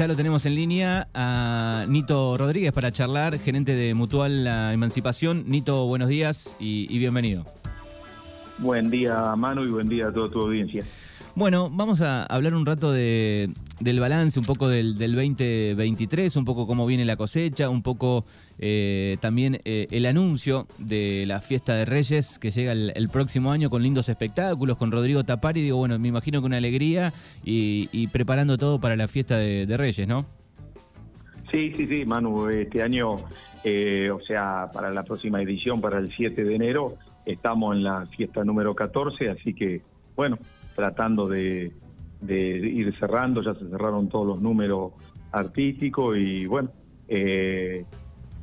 Ya 0.00 0.08
lo 0.08 0.16
tenemos 0.16 0.46
en 0.46 0.54
línea 0.54 1.08
a 1.12 1.84
Nito 1.86 2.38
Rodríguez 2.38 2.72
para 2.72 2.90
charlar, 2.90 3.38
gerente 3.38 3.74
de 3.74 3.92
Mutual 3.92 4.46
Emancipación. 4.46 5.44
Nito, 5.46 5.84
buenos 5.84 6.08
días 6.08 6.56
y, 6.58 6.86
y 6.88 6.98
bienvenido. 6.98 7.44
Buen 8.56 8.90
día, 8.90 9.36
Manu, 9.36 9.62
y 9.62 9.68
buen 9.68 9.90
día 9.90 10.06
a 10.06 10.10
toda 10.10 10.30
tu 10.30 10.40
audiencia. 10.40 10.84
Bueno, 11.40 11.70
vamos 11.72 12.02
a 12.02 12.24
hablar 12.24 12.52
un 12.52 12.66
rato 12.66 12.92
de, 12.92 13.48
del 13.80 13.98
balance, 13.98 14.38
un 14.38 14.44
poco 14.44 14.68
del, 14.68 14.98
del 14.98 15.14
2023, 15.14 16.36
un 16.36 16.44
poco 16.44 16.66
cómo 16.66 16.84
viene 16.84 17.06
la 17.06 17.16
cosecha, 17.16 17.70
un 17.70 17.82
poco 17.82 18.26
eh, 18.58 19.16
también 19.22 19.58
eh, 19.64 19.86
el 19.90 20.04
anuncio 20.04 20.66
de 20.76 21.24
la 21.26 21.40
fiesta 21.40 21.72
de 21.76 21.86
Reyes 21.86 22.38
que 22.38 22.50
llega 22.50 22.72
el, 22.72 22.92
el, 22.94 23.08
próximo 23.08 23.52
año 23.52 23.70
con 23.70 23.82
lindos 23.82 24.10
espectáculos, 24.10 24.76
con 24.76 24.92
Rodrigo 24.92 25.24
Tapari. 25.24 25.62
Digo, 25.62 25.78
bueno, 25.78 25.98
me 25.98 26.08
imagino 26.08 26.42
que 26.42 26.46
una 26.46 26.58
alegría 26.58 27.14
y, 27.42 28.06
preparando 28.08 28.58
todo 28.58 28.78
para 28.78 28.94
la 28.94 29.08
fiesta 29.08 29.38
de, 29.38 29.64
de, 29.64 29.76
Reyes, 29.78 30.06
¿no? 30.06 30.26
Sí, 31.50 31.72
sí, 31.74 31.86
sí, 31.86 32.04
Manu. 32.04 32.50
Este 32.50 32.82
año, 32.82 33.16
eh, 33.64 34.10
o 34.12 34.20
sea, 34.20 34.70
para 34.74 34.90
la 34.90 35.04
próxima 35.04 35.40
edición, 35.40 35.80
para 35.80 36.00
el 36.00 36.14
7 36.14 36.44
de 36.44 36.54
enero, 36.54 36.96
estamos 37.24 37.74
en 37.76 37.84
la 37.84 38.04
fiesta 38.14 38.44
número 38.44 38.74
14, 38.74 39.30
así 39.30 39.54
que, 39.54 39.80
bueno, 40.14 40.36
tratando 40.80 41.28
de, 41.28 41.72
de, 42.22 42.56
ir 42.56 42.96
cerrando, 42.98 43.42
ya 43.42 43.54
se 43.54 43.68
cerraron 43.68 44.08
todos 44.08 44.26
los 44.26 44.40
números 44.40 44.92
artísticos 45.30 46.16
y 46.16 46.46
bueno, 46.46 46.70
eh, 47.06 47.84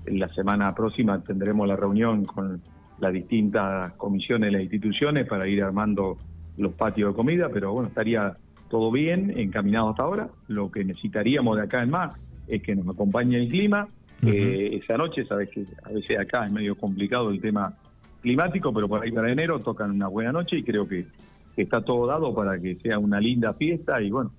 la 0.06 0.32
semana 0.36 0.76
próxima 0.76 1.20
tendremos 1.24 1.68
la 1.68 1.76
reunión 1.76 2.26
con 2.26 2.62
las 3.00 3.12
distintas 3.12 3.92
comisiones 3.94 4.50
de 4.50 4.52
las 4.52 4.62
instituciones 4.62 5.28
para 5.28 5.48
ir 5.48 5.64
armando 5.64 6.18
los 6.58 6.74
patios 6.74 7.10
de 7.12 7.16
comida, 7.16 7.50
pero 7.52 7.74
bueno, 7.74 7.88
estaría 7.88 8.38
todo 8.70 8.92
bien, 8.92 9.34
encaminado 9.36 9.90
hasta 9.90 10.04
ahora. 10.04 10.30
Lo 10.48 10.70
que 10.70 10.86
necesitaríamos 10.86 11.58
de 11.58 11.64
acá 11.64 11.82
en 11.82 11.90
más 11.90 12.16
es 12.48 12.62
que 12.62 12.76
nos 12.76 12.88
acompañe 12.88 13.38
el 13.38 13.50
clima. 13.50 13.88
Uh 14.22 14.26
-huh. 14.28 14.34
eh, 14.34 14.76
esa 14.76 14.96
noche, 14.96 15.26
sabes 15.26 15.50
que 15.50 15.66
a 15.84 15.92
veces 15.92 16.20
acá 16.20 16.44
es 16.44 16.52
medio 16.52 16.76
complicado 16.76 17.32
el 17.32 17.42
tema 17.42 17.74
climático, 18.22 18.72
pero 18.72 18.88
por 18.88 19.04
ahí 19.04 19.12
para 19.12 19.32
enero 19.32 19.58
tocan 19.58 19.90
una 19.90 20.08
buena 20.08 20.32
noche 20.32 20.58
y 20.58 20.64
creo 20.64 20.88
que 20.88 21.08
que 21.37 21.37
está 21.64 21.82
todo 21.82 22.08
dado 22.08 22.34
para 22.34 22.60
que 22.60 22.76
sea 22.76 23.00
una 23.00 23.20
linda 23.20 23.54
fiesta 23.54 24.02
y 24.02 24.12
bueno, 24.12 24.32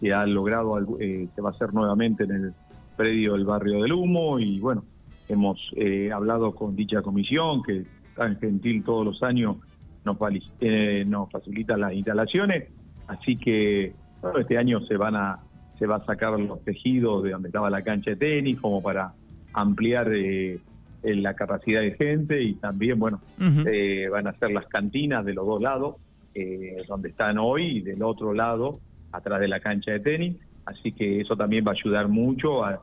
se 0.00 0.12
ha 0.12 0.26
logrado, 0.26 0.78
eh, 1.00 1.28
se 1.34 1.40
va 1.40 1.50
a 1.50 1.52
hacer 1.52 1.72
nuevamente 1.72 2.24
en 2.24 2.30
el 2.32 2.54
predio 2.96 3.34
del 3.34 3.44
barrio 3.44 3.82
del 3.82 3.92
Humo 3.92 4.38
y 4.38 4.58
bueno, 4.58 4.84
hemos 5.28 5.58
eh, 5.76 6.10
hablado 6.12 6.54
con 6.54 6.74
dicha 6.74 7.02
comisión 7.02 7.62
que 7.62 7.84
tan 8.14 8.38
gentil 8.38 8.82
todos 8.84 9.04
los 9.04 9.22
años 9.22 9.56
nos, 10.04 10.16
eh, 10.60 11.04
nos 11.06 11.30
facilita 11.30 11.76
las 11.76 11.92
instalaciones, 11.92 12.68
así 13.06 13.36
que 13.36 13.92
bueno, 14.22 14.38
este 14.38 14.56
año 14.56 14.80
se 14.82 14.96
van 14.96 15.16
a 15.16 15.40
se 15.78 15.86
va 15.86 15.96
a 15.96 16.06
sacar 16.06 16.40
los 16.40 16.64
tejidos 16.64 17.22
de 17.22 17.32
donde 17.32 17.48
estaba 17.48 17.68
la 17.68 17.82
cancha 17.82 18.10
de 18.10 18.16
tenis 18.16 18.58
como 18.58 18.82
para 18.82 19.12
ampliar 19.52 20.10
eh, 20.10 20.58
la 21.02 21.34
capacidad 21.34 21.82
de 21.82 21.92
gente 21.92 22.42
y 22.42 22.54
también 22.54 22.98
bueno 22.98 23.20
uh 23.38 23.42
-huh. 23.42 24.10
van 24.10 24.26
a 24.26 24.32
ser 24.38 24.52
las 24.52 24.66
cantinas 24.68 25.24
de 25.26 25.34
los 25.34 25.46
dos 25.46 25.60
lados 25.60 25.96
eh, 26.36 26.84
donde 26.86 27.08
están 27.08 27.38
hoy 27.38 27.78
y 27.78 27.80
del 27.80 28.02
otro 28.02 28.32
lado, 28.32 28.78
atrás 29.12 29.40
de 29.40 29.48
la 29.48 29.60
cancha 29.60 29.92
de 29.92 30.00
tenis. 30.00 30.36
Así 30.66 30.92
que 30.92 31.20
eso 31.20 31.36
también 31.36 31.64
va 31.66 31.70
a 31.70 31.74
ayudar 31.74 32.08
mucho 32.08 32.64
a, 32.64 32.82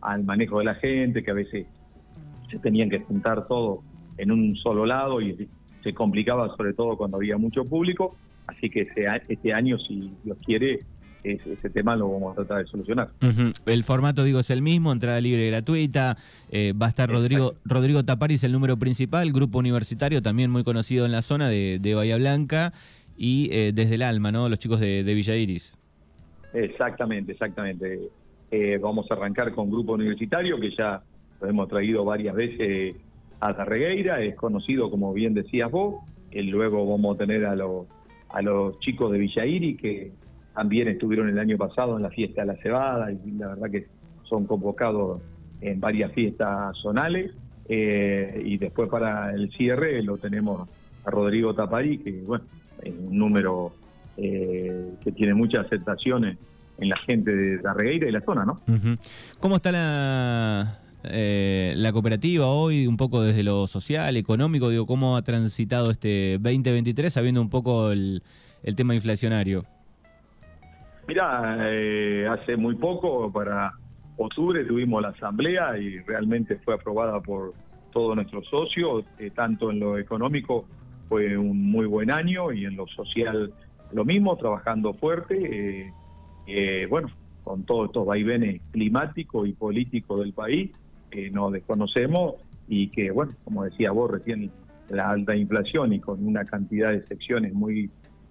al 0.00 0.24
manejo 0.24 0.58
de 0.58 0.64
la 0.64 0.74
gente, 0.74 1.22
que 1.22 1.30
a 1.30 1.34
veces 1.34 1.66
se 2.50 2.58
tenían 2.58 2.88
que 2.88 3.00
juntar 3.00 3.46
todo 3.46 3.82
en 4.16 4.30
un 4.30 4.56
solo 4.56 4.86
lado 4.86 5.20
y 5.20 5.48
se 5.82 5.92
complicaba 5.92 6.48
sobre 6.56 6.72
todo 6.72 6.96
cuando 6.96 7.18
había 7.18 7.36
mucho 7.36 7.64
público. 7.64 8.16
Así 8.46 8.70
que 8.70 8.82
ese, 8.82 9.06
este 9.28 9.52
año, 9.52 9.78
si 9.78 10.12
Dios 10.22 10.38
quiere, 10.44 10.80
ese 11.24 11.70
tema 11.70 11.96
lo 11.96 12.12
vamos 12.12 12.32
a 12.32 12.36
tratar 12.36 12.64
de 12.64 12.70
solucionar. 12.70 13.10
Uh 13.22 13.26
-huh. 13.26 13.52
El 13.66 13.82
formato, 13.82 14.22
digo, 14.24 14.40
es 14.40 14.50
el 14.50 14.62
mismo, 14.62 14.92
entrada 14.92 15.20
libre 15.20 15.46
y 15.46 15.50
gratuita. 15.50 16.16
Eh, 16.50 16.72
va 16.80 16.86
a 16.86 16.88
estar 16.90 17.10
Rodrigo, 17.10 17.54
Rodrigo 17.64 18.04
Taparis, 18.04 18.44
el 18.44 18.52
número 18.52 18.76
principal, 18.76 19.32
grupo 19.32 19.58
universitario 19.58 20.20
también 20.22 20.50
muy 20.50 20.64
conocido 20.64 21.06
en 21.06 21.12
la 21.12 21.22
zona 21.22 21.48
de, 21.48 21.78
de 21.80 21.94
Bahía 21.94 22.16
Blanca 22.16 22.72
y 23.16 23.48
eh, 23.52 23.72
desde 23.74 23.94
el 23.94 24.02
alma, 24.02 24.30
¿no? 24.30 24.48
Los 24.48 24.58
chicos 24.58 24.80
de, 24.80 25.02
de 25.02 25.14
Villa 25.14 25.34
Iris. 25.36 25.76
Exactamente, 26.52 27.32
exactamente. 27.32 28.10
Eh, 28.50 28.78
vamos 28.80 29.10
a 29.10 29.14
arrancar 29.14 29.52
con 29.52 29.70
grupo 29.70 29.94
universitario 29.94 30.60
que 30.60 30.70
ya 30.76 31.02
lo 31.40 31.48
hemos 31.48 31.68
traído 31.68 32.04
varias 32.04 32.34
veces 32.34 32.96
a 33.40 33.54
Tarregueira, 33.56 34.22
es 34.22 34.36
conocido 34.36 34.90
como 34.90 35.12
bien 35.12 35.34
decías 35.34 35.70
vos. 35.70 35.96
luego 36.32 36.86
vamos 36.88 37.16
a 37.16 37.18
tener 37.18 37.44
a 37.44 37.56
los, 37.56 37.86
a 38.28 38.42
los 38.42 38.78
chicos 38.80 39.10
de 39.12 39.18
Villa 39.18 39.44
Iris 39.44 39.80
que 39.80 40.12
también 40.54 40.88
estuvieron 40.88 41.28
el 41.28 41.38
año 41.38 41.58
pasado 41.58 41.96
en 41.96 42.02
la 42.02 42.10
fiesta 42.10 42.42
de 42.42 42.46
la 42.46 42.56
cebada 42.56 43.10
y 43.12 43.30
la 43.32 43.48
verdad 43.48 43.70
que 43.70 43.86
son 44.24 44.46
convocados 44.46 45.20
en 45.60 45.80
varias 45.80 46.12
fiestas 46.12 46.76
zonales. 46.78 47.32
Eh, 47.68 48.42
y 48.44 48.58
después 48.58 48.88
para 48.90 49.32
el 49.32 49.50
cierre 49.50 50.02
lo 50.02 50.18
tenemos 50.18 50.68
a 51.04 51.10
Rodrigo 51.10 51.54
Taparí, 51.54 51.98
que 51.98 52.12
bueno, 52.12 52.44
es 52.82 52.92
un 52.92 53.18
número 53.18 53.72
eh, 54.16 54.92
que 55.02 55.12
tiene 55.12 55.34
muchas 55.34 55.66
aceptaciones 55.66 56.36
en 56.78 56.88
la 56.88 56.96
gente 56.98 57.34
de 57.34 57.62
la 57.62 57.72
Regueira 57.72 58.08
y 58.08 58.12
la 58.12 58.20
zona, 58.20 58.44
¿no? 58.44 58.60
¿Cómo 59.40 59.56
está 59.56 59.72
la, 59.72 60.80
eh, 61.04 61.72
la 61.76 61.92
cooperativa 61.92 62.46
hoy, 62.46 62.86
un 62.86 62.96
poco 62.96 63.22
desde 63.22 63.42
lo 63.42 63.66
social, 63.66 64.16
económico? 64.16 64.68
Digo, 64.68 64.86
¿cómo 64.86 65.16
ha 65.16 65.22
transitado 65.22 65.90
este 65.90 66.38
2023 66.40 67.12
sabiendo 67.12 67.40
un 67.40 67.48
poco 67.48 67.92
el, 67.92 68.22
el 68.62 68.76
tema 68.76 68.94
inflacionario? 68.94 69.64
Eh, 71.16 72.26
hace 72.28 72.56
muy 72.56 72.74
poco, 72.74 73.30
para 73.30 73.72
octubre, 74.16 74.64
tuvimos 74.64 75.00
la 75.02 75.08
asamblea 75.10 75.78
y 75.78 76.00
realmente 76.00 76.56
fue 76.64 76.74
aprobada 76.74 77.20
por 77.20 77.54
todos 77.92 78.16
nuestros 78.16 78.46
socios, 78.48 79.04
eh, 79.18 79.30
tanto 79.30 79.70
en 79.70 79.78
lo 79.78 79.96
económico 79.96 80.66
fue 81.08 81.36
un 81.36 81.70
muy 81.70 81.86
buen 81.86 82.10
año 82.10 82.52
y 82.52 82.64
en 82.64 82.76
lo 82.76 82.88
social 82.88 83.52
lo 83.92 84.04
mismo, 84.04 84.36
trabajando 84.36 84.94
fuerte, 84.94 85.84
eh, 85.86 85.92
eh 86.48 86.86
bueno, 86.90 87.08
con 87.44 87.62
todos 87.62 87.86
estos 87.86 88.06
vaivenes 88.06 88.60
climáticos 88.72 89.46
y 89.46 89.52
políticos 89.52 90.18
del 90.18 90.32
país, 90.32 90.72
que 91.10 91.30
nos 91.30 91.52
desconocemos 91.52 92.34
y 92.66 92.88
que, 92.88 93.12
bueno, 93.12 93.32
como 93.44 93.62
decía 93.62 93.92
vos 93.92 94.10
recién, 94.10 94.50
la 94.88 95.10
alta 95.10 95.36
inflación 95.36 95.92
y 95.92 96.00
con 96.00 96.26
una 96.26 96.44
cantidad 96.44 96.90
de 96.90 97.06
secciones 97.06 97.54
muy, 97.54 97.90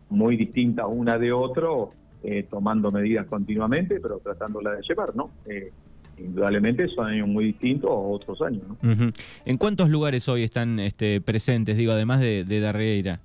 muy 0.09 0.35
distintas 0.35 0.85
una 0.89 1.17
de 1.17 1.31
otro, 1.31 1.89
eh, 2.23 2.47
tomando 2.49 2.89
medidas 2.91 3.25
continuamente, 3.27 3.99
pero 3.99 4.19
tratándola 4.19 4.71
de 4.71 4.81
llevar, 4.87 5.15
¿no? 5.15 5.31
Eh, 5.45 5.71
indudablemente 6.17 6.87
son 6.89 7.07
años 7.07 7.27
muy 7.27 7.45
distintos 7.45 7.89
a 7.89 7.93
otros 7.93 8.41
años, 8.41 8.63
¿no? 8.67 8.77
Uh 8.81 8.93
-huh. 8.93 9.13
¿En 9.45 9.57
cuántos 9.57 9.89
lugares 9.89 10.29
hoy 10.29 10.43
están 10.43 10.79
este, 10.79 11.21
presentes, 11.21 11.75
digo, 11.75 11.91
además 11.91 12.19
de, 12.19 12.43
de 12.45 12.59
Darreira? 12.59 13.19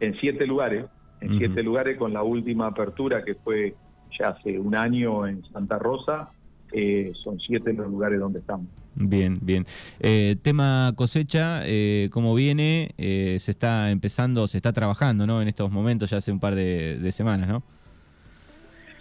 En 0.00 0.14
siete 0.20 0.46
lugares, 0.46 0.84
en 1.20 1.30
uh 1.30 1.34
-huh. 1.34 1.38
siete 1.38 1.62
lugares 1.62 1.96
con 1.98 2.12
la 2.12 2.22
última 2.22 2.66
apertura 2.66 3.24
que 3.24 3.34
fue 3.34 3.74
ya 4.18 4.28
hace 4.28 4.58
un 4.58 4.74
año 4.74 5.26
en 5.26 5.42
Santa 5.52 5.78
Rosa, 5.78 6.30
eh, 6.72 7.12
son 7.24 7.38
siete 7.40 7.72
los 7.72 7.88
lugares 7.88 8.20
donde 8.20 8.40
estamos. 8.40 8.66
Bien, 8.94 9.38
bien. 9.40 9.64
Eh, 10.00 10.36
tema 10.42 10.92
cosecha, 10.96 11.62
eh, 11.64 12.08
¿cómo 12.10 12.34
viene? 12.34 12.90
Eh, 12.98 13.36
se 13.38 13.52
está 13.52 13.90
empezando, 13.90 14.46
se 14.46 14.58
está 14.58 14.72
trabajando, 14.72 15.26
¿no? 15.26 15.40
En 15.40 15.48
estos 15.48 15.70
momentos, 15.70 16.10
ya 16.10 16.18
hace 16.18 16.32
un 16.32 16.40
par 16.40 16.54
de, 16.54 16.98
de 16.98 17.12
semanas, 17.12 17.48
¿no? 17.48 17.62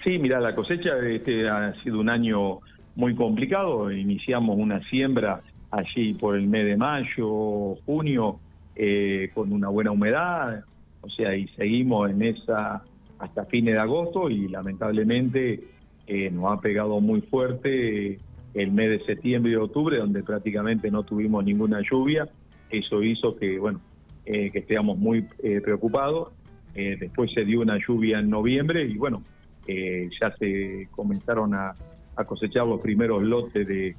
Sí, 0.03 0.19
mira, 0.19 0.39
la 0.39 0.55
cosecha 0.55 0.97
este 0.99 1.49
ha 1.49 1.73
sido 1.83 1.99
un 1.99 2.09
año 2.09 2.59
muy 2.95 3.15
complicado. 3.15 3.91
Iniciamos 3.91 4.57
una 4.57 4.81
siembra 4.89 5.41
allí 5.71 6.13
por 6.13 6.35
el 6.35 6.47
mes 6.47 6.65
de 6.65 6.77
mayo, 6.77 7.75
junio, 7.85 8.39
eh, 8.75 9.31
con 9.33 9.51
una 9.51 9.69
buena 9.69 9.91
humedad, 9.91 10.63
o 11.01 11.09
sea, 11.09 11.35
y 11.35 11.47
seguimos 11.47 12.09
en 12.09 12.21
esa 12.21 12.83
hasta 13.19 13.45
fines 13.45 13.73
de 13.73 13.79
agosto 13.79 14.29
y 14.29 14.47
lamentablemente 14.47 15.63
eh, 16.05 16.29
nos 16.29 16.51
ha 16.51 16.61
pegado 16.61 16.99
muy 16.99 17.21
fuerte 17.21 18.19
el 18.53 18.71
mes 18.71 18.89
de 18.89 19.05
septiembre 19.05 19.51
y 19.51 19.55
octubre, 19.55 19.97
donde 19.97 20.23
prácticamente 20.23 20.89
no 20.91 21.03
tuvimos 21.03 21.43
ninguna 21.43 21.81
lluvia. 21.81 22.27
Eso 22.69 23.01
hizo 23.03 23.35
que, 23.35 23.59
bueno, 23.59 23.81
eh, 24.25 24.51
que 24.51 24.59
estemos 24.59 24.97
muy 24.97 25.25
eh, 25.43 25.61
preocupados. 25.61 26.33
después 26.73 27.31
se 27.33 27.43
dio 27.43 27.61
una 27.61 27.79
lluvia 27.79 28.19
en 28.19 28.29
noviembre 28.29 28.85
y, 28.85 28.97
bueno, 28.97 29.23
eh, 29.67 30.09
ya 30.19 30.35
se 30.37 30.87
comenzaron 30.91 31.53
a, 31.53 31.73
a, 32.15 32.23
cosechar 32.25 32.65
los 32.65 32.81
primeros 32.81 33.21
lotes 33.23 33.67
de, 33.67 33.95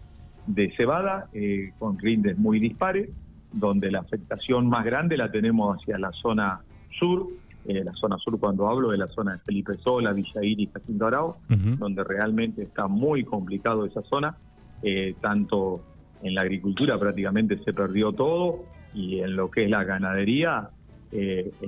de 0.49 0.73
cebada 0.77 1.29
eh, 1.33 1.73
con 1.79 1.99
rindes 1.99 2.39
muy 2.39 2.59
dispares, 2.59 3.11
donde 3.53 3.91
la 3.91 4.01
afectación 4.01 4.67
más 4.69 4.85
grande 4.85 5.17
la 5.17 5.31
tenemos 5.31 5.77
hacia 5.77 5.99
la 5.99 6.11
zona 6.13 6.61
sur, 6.99 7.29
eh, 7.67 7.85
la 7.85 7.93
zona 7.93 8.17
sur 8.19 8.39
cuando 8.41 8.67
hablo 8.67 8.91
de 8.91 8.99
la 8.99 9.09
zona 9.09 9.33
de 9.35 9.39
Felipe 9.41 9.77
Sola, 9.79 10.13
Villa 10.13 10.43
Iris, 10.43 10.71
Jacinto 10.73 11.07
Arao, 11.07 11.37
uh 11.51 11.53
-huh. 11.53 11.77
donde 11.79 12.03
realmente 12.03 12.63
está 12.63 12.89
muy 12.89 13.25
complicado 13.25 13.85
esa 13.85 14.03
zona, 14.03 14.37
eh, 14.83 15.15
tanto 15.21 15.83
en 16.23 16.35
la 16.35 16.41
agricultura 16.43 16.99
prácticamente 16.99 17.59
se 17.59 17.73
perdió 17.73 18.13
todo 18.13 18.65
y 18.95 19.21
en 19.21 19.37
lo 19.37 19.51
que 19.51 19.65
es 19.65 19.71
la 19.71 19.85
ganadería 19.85 20.71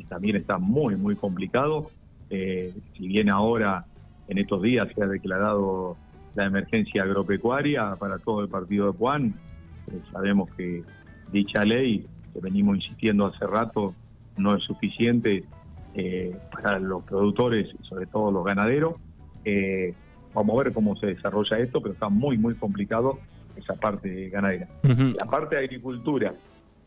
también 0.09 0.37
está 0.37 0.59
muy, 0.59 0.97
muy 0.97 1.17
complicado. 1.17 1.91
Si 2.31 3.09
bien 3.09 3.29
ahora 3.29 3.85
en 4.29 4.39
estos 4.39 4.63
días 4.63 4.89
se 4.95 5.03
ha 5.03 5.07
declarado 5.07 5.97
la 6.35 6.45
emergencia 6.45 7.03
agropecuaria 7.03 7.97
para 7.97 8.19
todo 8.19 8.43
el 8.43 8.49
partido 8.49 8.87
de 8.87 8.93
Puan. 8.93 9.35
Eh, 9.91 10.01
sabemos 10.13 10.49
que 10.57 10.85
dicha 11.33 11.65
ley, 11.65 12.07
que 12.33 12.41
venimos 12.41 12.77
insistiendo 12.77 13.27
hace 13.27 13.47
rato, 13.47 13.95
no 14.37 14.55
es 14.55 14.63
suficiente 14.63 15.45
eh, 15.95 16.37
para 16.53 16.79
los 16.79 17.03
productores 17.05 17.69
y 17.79 17.85
sobre 17.85 18.07
todo 18.07 18.31
los 18.31 18.45
ganaderos. 18.45 18.95
Eh, 19.45 19.95
vamos 20.33 20.59
a 20.59 20.65
ver 20.65 20.73
cómo 20.73 20.97
se 20.97 21.09
desarrolla 21.09 21.59
esto, 21.59 21.81
pero 21.81 21.95
está 21.95 22.09
muy, 22.09 22.39
muy 22.39 22.55
complicado 22.55 23.19
esa 23.57 23.75
parte 23.75 24.29
ganadera. 24.29 24.69
La 25.19 25.27
parte 25.27 25.57
de 25.57 25.65
agricultura, 25.65 26.35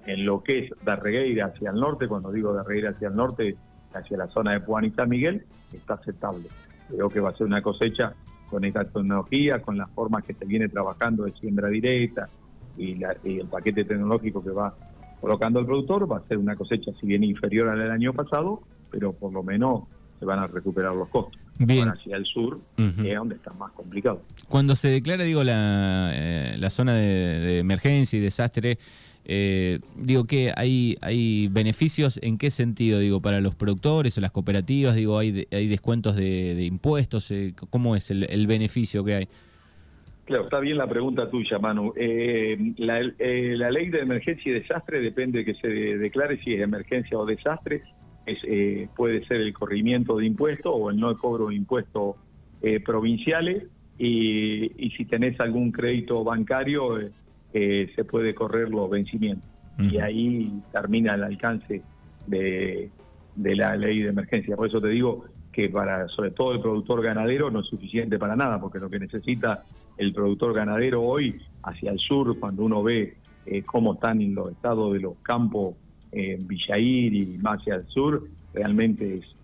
en 0.05 0.25
lo 0.25 0.41
que 0.41 0.59
es 0.59 0.71
Darregueira 0.83 1.47
hacia 1.47 1.71
el 1.71 1.75
norte, 1.75 2.07
cuando 2.07 2.31
digo 2.31 2.53
Darregueira 2.53 2.91
hacia 2.91 3.09
el 3.09 3.15
norte, 3.15 3.57
hacia 3.93 4.17
la 4.17 4.27
zona 4.27 4.51
de 4.51 4.59
Puan 4.59 4.85
y 4.85 4.91
San 4.91 5.09
Miguel, 5.09 5.43
está 5.73 5.95
aceptable. 5.95 6.47
Creo 6.89 7.09
que 7.09 7.19
va 7.19 7.29
a 7.29 7.35
ser 7.35 7.47
una 7.47 7.61
cosecha 7.61 8.13
con 8.49 8.63
esta 8.65 8.83
tecnología, 8.83 9.61
con 9.61 9.77
las 9.77 9.89
formas 9.91 10.23
que 10.23 10.33
se 10.33 10.45
viene 10.45 10.69
trabajando 10.69 11.23
de 11.23 11.31
siembra 11.33 11.69
directa 11.69 12.29
y, 12.77 13.01
el 13.03 13.47
paquete 13.49 13.83
tecnológico 13.83 14.43
que 14.43 14.51
va 14.51 14.75
colocando 15.21 15.59
el 15.59 15.65
productor, 15.65 16.11
va 16.11 16.17
a 16.17 16.27
ser 16.27 16.37
una 16.37 16.55
cosecha 16.55 16.91
si 16.99 17.07
bien 17.07 17.23
inferior 17.23 17.69
al 17.69 17.79
del 17.79 17.91
año 17.91 18.13
pasado, 18.13 18.61
pero 18.91 19.13
por 19.13 19.31
lo 19.31 19.41
menos 19.41 19.83
se 20.19 20.25
van 20.25 20.39
a 20.39 20.47
recuperar 20.47 20.93
los 20.93 21.09
costos. 21.09 21.41
Bien. 21.59 21.87
hacia 21.87 22.17
el 22.17 22.25
sur, 22.25 22.59
que 22.75 23.11
es 23.11 23.15
donde 23.15 23.35
está 23.35 23.53
más 23.53 23.71
complicado. 23.73 24.21
Cuando 24.49 24.75
se 24.75 24.87
declara, 24.87 25.23
digo, 25.23 25.43
la, 25.43 26.09
eh, 26.11 26.55
la 26.57 26.71
zona 26.71 26.95
de 26.95 27.59
emergencia 27.59 28.17
y 28.17 28.21
desastre, 28.21 28.79
eh, 29.25 29.79
digo 29.95 30.25
que 30.25 30.51
hay, 30.55 30.97
hay 31.01 31.47
beneficios 31.47 32.19
en 32.21 32.37
qué 32.37 32.49
sentido, 32.49 32.99
digo, 32.99 33.21
para 33.21 33.39
los 33.39 33.55
productores 33.55 34.17
o 34.17 34.21
las 34.21 34.31
cooperativas, 34.31 34.95
digo, 34.95 35.17
hay, 35.17 35.47
hay 35.51 35.67
descuentos 35.67 36.15
de, 36.15 36.63
impuestos, 36.65 37.31
eh, 37.31 37.53
¿cómo 37.69 37.95
es 37.95 38.11
el, 38.11 38.47
beneficio 38.47 39.03
que 39.03 39.15
hay? 39.15 39.27
Claro, 40.25 40.43
está 40.45 40.59
bien 40.59 40.77
la 40.77 40.87
pregunta 40.87 41.29
tuya, 41.29 41.59
Manu. 41.59 41.93
Eh, 41.95 42.73
la, 42.77 43.01
ley 43.71 43.89
de 43.89 43.99
emergencia 43.99 44.51
y 44.51 44.55
desastre 44.55 44.99
depende 44.99 45.39
de 45.39 45.45
que 45.45 45.55
se 45.55 45.67
declare 45.67 46.41
si 46.43 46.53
es 46.53 46.61
emergencia 46.61 47.17
o 47.17 47.25
desastre. 47.25 47.83
Es, 48.25 48.39
puede 48.95 49.25
ser 49.25 49.41
el 49.41 49.53
corrimiento 49.53 50.17
de 50.17 50.25
impuestos 50.25 50.71
o 50.73 50.89
el 50.89 50.97
no 50.97 51.17
cobro 51.17 51.47
de 51.47 51.55
impuestos 51.55 52.15
provinciales. 52.85 53.63
Y, 53.97 54.71
y, 54.77 54.91
si 54.91 55.05
tenés 55.05 55.39
algún 55.39 55.71
crédito 55.71 56.23
bancario, 56.23 56.99
se 57.53 58.03
puede 58.03 58.33
correr 58.33 58.69
los 58.69 58.89
vencimientos. 58.89 59.47
Y 59.77 59.97
ahí 59.97 60.61
termina 60.71 61.15
el 61.15 61.23
alcance 61.23 61.81
de, 62.27 62.89
la 63.35 63.75
ley 63.75 64.01
de 64.01 64.09
emergencia. 64.09 64.55
Por 64.55 64.67
eso 64.67 64.81
te 64.81 64.89
digo 64.89 65.25
que 65.51 65.69
para 65.69 66.07
sobre 66.07 66.31
todo 66.31 66.53
el 66.53 66.61
productor 66.61 67.01
ganadero 67.01 67.51
no 67.51 67.61
es 67.61 67.67
suficiente 67.67 68.17
para 68.19 68.35
nada, 68.35 68.59
porque 68.59 68.79
lo 68.79 68.89
que 68.89 68.99
necesita 68.99 69.63
el 69.97 70.13
productor 70.13 70.53
ganadero 70.53 71.03
hoy 71.03 71.39
hacia 71.63 71.91
el 71.91 71.99
sur, 71.99 72.39
cuando 72.39 72.63
uno 72.63 72.81
ve 72.83 73.15
eh, 73.45 73.63
cómo 73.63 73.93
están 73.93 74.21
en 74.21 74.35
los 74.35 74.51
estados 74.51 74.93
de 74.93 74.99
los 74.99 75.17
campos 75.21 75.75
en 76.11 76.47
Villair 76.47 77.13
y 77.13 77.37
más 77.39 77.59
hacia 77.59 77.75
el 77.75 77.87
sur, 77.87 78.27
realmente 78.53 79.17
es, 79.17 79.35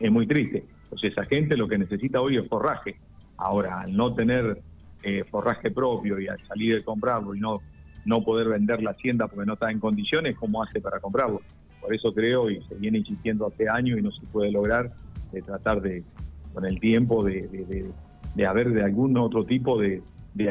es, 0.00 0.10
muy 0.12 0.26
triste. 0.26 0.64
Entonces 0.84 1.10
esa 1.10 1.24
gente 1.24 1.56
lo 1.56 1.68
que 1.68 1.78
necesita 1.78 2.20
hoy 2.20 2.36
es 2.36 2.48
forraje. 2.48 2.96
Ahora, 3.36 3.80
al 3.80 3.96
no 3.96 4.14
tener 4.14 4.62
eh, 5.02 5.24
forraje 5.30 5.70
propio 5.70 6.20
y 6.20 6.28
al 6.28 6.38
salir 6.46 6.76
de 6.76 6.84
comprarlo 6.84 7.34
y 7.34 7.40
no, 7.40 7.60
no 8.04 8.22
poder 8.22 8.48
vender 8.48 8.82
la 8.82 8.92
hacienda 8.92 9.28
porque 9.28 9.46
no 9.46 9.54
está 9.54 9.70
en 9.70 9.80
condiciones, 9.80 10.36
¿cómo 10.36 10.62
hace 10.62 10.80
para 10.80 11.00
comprarlo? 11.00 11.40
Por 11.80 11.94
eso 11.94 12.12
creo, 12.14 12.50
y 12.50 12.62
se 12.62 12.74
viene 12.76 12.98
insistiendo 12.98 13.46
hace 13.46 13.68
años 13.68 13.98
y 13.98 14.02
no 14.02 14.12
se 14.12 14.24
puede 14.26 14.52
lograr, 14.52 14.92
de 15.32 15.42
tratar 15.42 15.80
de, 15.80 16.04
con 16.52 16.64
el 16.64 16.78
tiempo, 16.78 17.24
de, 17.24 17.92
de, 18.34 18.46
haber 18.46 18.70
de 18.70 18.82
algún 18.82 19.16
otro 19.16 19.44
tipo 19.44 19.80
de, 19.80 20.02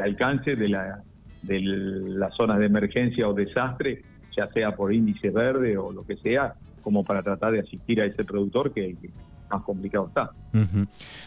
alcance 0.03 0.55
de, 0.55 0.67
la, 0.67 1.01
de 1.43 1.61
las 1.61 2.35
zonas 2.35 2.59
de 2.59 2.65
emergencia 2.65 3.27
o 3.27 3.33
desastre, 3.33 4.03
ya 4.35 4.47
sea 4.51 4.75
por 4.75 4.93
índice 4.93 5.29
verde 5.29 5.77
o 5.77 5.91
lo 5.91 6.05
que 6.05 6.17
sea, 6.17 6.55
como 6.81 7.03
para 7.03 7.21
tratar 7.21 7.53
de 7.53 7.59
asistir 7.59 8.01
a 8.01 8.05
ese 8.05 8.23
productor 8.23 8.73
que, 8.73 8.95
que 8.95 9.09
más 9.51 9.63
complicado 9.63 10.07
está. 10.07 10.31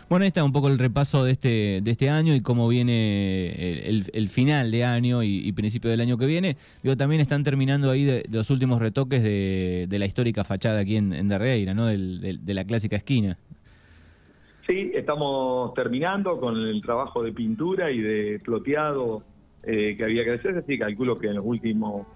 Bueno, 0.08 0.22
ahí 0.22 0.28
está 0.28 0.44
un 0.44 0.52
poco 0.52 0.68
el 0.68 0.78
repaso 0.78 1.24
de 1.24 1.32
este, 1.32 1.80
de 1.82 1.90
este 1.90 2.10
año 2.10 2.34
y 2.34 2.40
cómo 2.40 2.68
viene 2.68 3.84
el, 3.86 4.28
final 4.28 4.70
de 4.70 4.84
año 4.84 5.22
y, 5.22 5.52
principio 5.52 5.90
del 5.90 6.00
año 6.00 6.18
que 6.18 6.26
viene. 6.26 6.56
Digo, 6.82 6.96
también 6.96 7.20
están 7.20 7.44
terminando 7.44 7.90
ahí 7.90 8.04
de, 8.04 8.24
los 8.30 8.50
últimos 8.50 8.80
retoques 8.80 9.22
de, 9.22 9.96
la 9.98 10.06
histórica 10.06 10.44
fachada 10.44 10.80
aquí 10.80 10.96
en, 10.96 11.12
en 11.12 11.28
Darreira, 11.28 11.74
¿no? 11.74 11.86
de 11.86 12.54
la 12.54 12.64
clásica 12.64 12.96
esquina. 12.96 13.38
Sí, 14.66 14.92
estamos 14.94 15.74
terminando 15.74 16.40
con 16.40 16.56
el 16.56 16.80
trabajo 16.80 17.22
de 17.22 17.32
pintura 17.32 17.90
y 17.90 18.00
de 18.00 18.38
ploteado 18.42 19.22
eh, 19.62 19.94
que 19.96 20.04
había 20.04 20.24
que 20.24 20.32
hacer, 20.32 20.56
así 20.56 20.78
calculo 20.78 21.16
que 21.16 21.28
en 21.28 21.36
los 21.36 21.44
últimos 21.44 22.06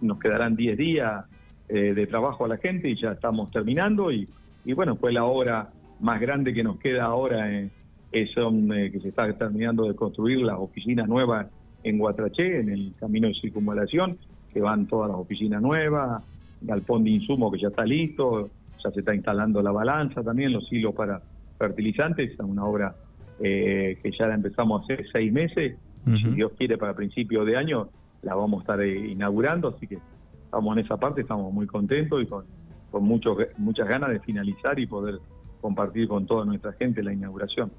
nos 0.00 0.18
quedarán 0.20 0.54
10 0.54 0.76
días 0.76 1.24
eh, 1.68 1.92
de 1.92 2.06
trabajo 2.06 2.44
a 2.44 2.48
la 2.48 2.56
gente 2.56 2.88
y 2.88 3.00
ya 3.00 3.08
estamos 3.08 3.50
terminando 3.50 4.12
y 4.12 4.28
y 4.64 4.72
bueno, 4.72 4.96
fue 4.96 5.12
la 5.12 5.24
obra 5.24 5.70
más 6.00 6.20
grande 6.20 6.52
que 6.52 6.62
nos 6.62 6.78
queda 6.78 7.04
ahora, 7.04 7.50
eh, 7.52 7.70
es 8.10 8.30
eh, 8.36 8.90
que 8.92 9.00
se 9.00 9.08
está 9.08 9.32
terminando 9.32 9.84
de 9.84 9.94
construir 9.94 10.40
las 10.40 10.58
oficinas 10.58 11.08
nuevas 11.08 11.46
en 11.82 11.98
Guatraché, 11.98 12.60
en 12.60 12.68
el 12.68 12.92
camino 12.98 13.28
de 13.28 13.34
circunvalación, 13.34 14.16
que 14.52 14.60
van 14.60 14.86
todas 14.86 15.10
las 15.10 15.18
oficinas 15.18 15.62
nuevas, 15.62 16.22
galpón 16.60 17.04
de 17.04 17.10
insumo 17.10 17.50
que 17.50 17.58
ya 17.58 17.68
está 17.68 17.84
listo, 17.84 18.50
ya 18.82 18.90
se 18.90 19.00
está 19.00 19.14
instalando 19.14 19.62
la 19.62 19.72
balanza 19.72 20.22
también, 20.22 20.52
los 20.52 20.70
hilos 20.72 20.94
para 20.94 21.22
fertilizantes, 21.58 22.32
es 22.32 22.38
una 22.40 22.64
obra 22.64 22.94
eh, 23.40 23.98
que 24.02 24.10
ya 24.12 24.26
la 24.26 24.34
empezamos 24.34 24.82
hace 24.82 25.04
seis 25.12 25.32
meses, 25.32 25.76
si 26.04 26.30
Dios 26.30 26.50
quiere 26.58 26.76
para 26.78 26.94
principios 26.94 27.46
de 27.46 27.56
año 27.56 27.88
la 28.22 28.34
vamos 28.34 28.58
a 28.58 28.62
estar 28.62 28.84
inaugurando, 28.84 29.68
así 29.68 29.86
que 29.86 29.98
estamos 30.44 30.76
en 30.76 30.84
esa 30.84 30.96
parte, 30.96 31.20
estamos 31.20 31.52
muy 31.52 31.66
contentos 31.66 32.20
y 32.22 32.26
con 32.26 32.44
con 32.92 33.02
mucho, 33.02 33.36
muchas 33.56 33.88
ganas 33.88 34.10
de 34.10 34.20
finalizar 34.20 34.78
y 34.78 34.86
poder 34.86 35.18
compartir 35.60 36.08
con 36.08 36.26
toda 36.26 36.44
nuestra 36.44 36.72
gente 36.72 37.02
la 37.02 37.12
inauguración. 37.12 37.72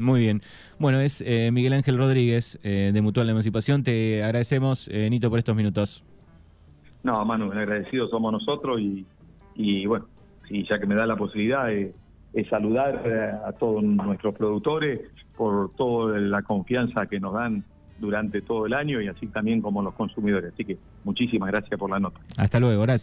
muy 0.00 0.20
bien. 0.20 0.40
Bueno, 0.78 1.00
es 1.00 1.22
eh, 1.26 1.50
Miguel 1.52 1.72
Ángel 1.72 1.98
Rodríguez 1.98 2.60
eh, 2.62 2.92
de 2.94 3.02
Mutual 3.02 3.28
Emancipación. 3.28 3.82
Te 3.82 4.22
agradecemos, 4.22 4.88
eh, 4.88 5.10
Nito, 5.10 5.28
por 5.30 5.38
estos 5.38 5.56
minutos. 5.56 6.04
No, 7.02 7.24
Manu, 7.24 7.50
agradecidos 7.50 8.10
somos 8.10 8.32
nosotros 8.32 8.80
y, 8.80 9.04
y 9.56 9.86
bueno, 9.86 10.06
sí, 10.48 10.64
ya 10.70 10.78
que 10.78 10.86
me 10.86 10.94
da 10.94 11.06
la 11.06 11.16
posibilidad 11.16 11.66
de, 11.66 11.92
saludar 12.48 13.42
a 13.44 13.52
todos 13.52 13.82
nuestros 13.82 14.34
productores 14.34 15.00
por 15.36 15.70
toda 15.74 16.18
la 16.18 16.40
confianza 16.40 17.04
que 17.06 17.20
nos 17.20 17.34
dan 17.34 17.62
durante 17.98 18.40
todo 18.40 18.64
el 18.66 18.72
año 18.72 19.02
y 19.02 19.08
así 19.08 19.26
también 19.26 19.60
como 19.60 19.82
los 19.82 19.94
consumidores. 19.94 20.52
Así 20.54 20.64
que 20.64 20.78
muchísimas 21.04 21.50
gracias 21.50 21.78
por 21.78 21.90
la 21.90 22.00
nota. 22.00 22.20
Hasta 22.38 22.58
luego, 22.58 22.82
gracias. 22.82 23.00